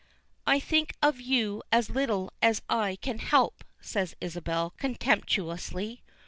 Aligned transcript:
"I 0.47 0.59
think 0.59 0.95
of 1.03 1.21
you 1.21 1.61
as 1.71 1.91
little 1.91 2.33
as 2.41 2.63
I 2.67 2.95
can 2.95 3.19
help," 3.19 3.63
says 3.81 4.15
Isabel, 4.19 4.71
contemptuously. 4.79 6.01